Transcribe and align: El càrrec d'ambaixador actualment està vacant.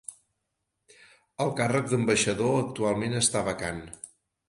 El 1.45 1.53
càrrec 1.61 1.93
d'ambaixador 1.93 2.59
actualment 2.65 3.19
està 3.25 3.49
vacant. 3.53 3.89